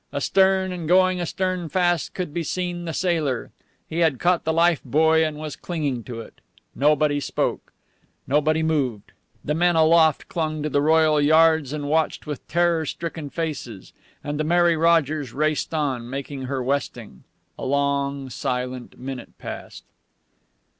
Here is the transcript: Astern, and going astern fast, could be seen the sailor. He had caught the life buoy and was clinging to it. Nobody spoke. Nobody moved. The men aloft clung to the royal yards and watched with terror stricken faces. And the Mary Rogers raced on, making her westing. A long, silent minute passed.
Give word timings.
Astern, 0.11 0.71
and 0.71 0.87
going 0.87 1.19
astern 1.21 1.69
fast, 1.69 2.15
could 2.15 2.33
be 2.33 2.41
seen 2.41 2.85
the 2.85 2.91
sailor. 2.91 3.51
He 3.87 3.99
had 3.99 4.17
caught 4.17 4.45
the 4.45 4.51
life 4.51 4.81
buoy 4.83 5.23
and 5.23 5.37
was 5.37 5.55
clinging 5.55 6.03
to 6.05 6.21
it. 6.21 6.41
Nobody 6.73 7.19
spoke. 7.19 7.71
Nobody 8.25 8.63
moved. 8.63 9.11
The 9.45 9.53
men 9.53 9.75
aloft 9.75 10.27
clung 10.27 10.63
to 10.63 10.69
the 10.69 10.81
royal 10.81 11.21
yards 11.21 11.71
and 11.71 11.87
watched 11.87 12.25
with 12.25 12.47
terror 12.47 12.83
stricken 12.87 13.29
faces. 13.29 13.93
And 14.23 14.39
the 14.39 14.43
Mary 14.43 14.75
Rogers 14.75 15.33
raced 15.33 15.71
on, 15.71 16.09
making 16.09 16.45
her 16.45 16.63
westing. 16.63 17.23
A 17.59 17.63
long, 17.65 18.31
silent 18.31 18.97
minute 18.97 19.37
passed. 19.37 19.83